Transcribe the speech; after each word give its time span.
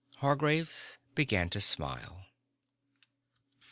Hargraves 0.17 0.97
began 1.13 1.47
to 1.51 1.61
smile. 1.61 2.25